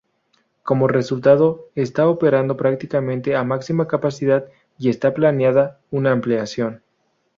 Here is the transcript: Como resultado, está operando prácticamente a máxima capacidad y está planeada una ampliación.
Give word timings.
Como 0.63 0.87
resultado, 0.87 1.69
está 1.75 2.07
operando 2.07 2.57
prácticamente 2.57 3.35
a 3.35 3.43
máxima 3.43 3.87
capacidad 3.87 4.45
y 4.79 4.89
está 4.89 5.13
planeada 5.13 5.79
una 5.91 6.11
ampliación. 6.11 6.81